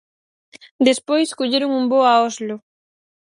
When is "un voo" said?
1.79-2.05